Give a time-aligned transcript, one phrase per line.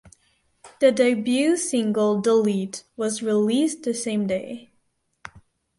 [0.79, 4.71] The debut single "Delete" was released the same day.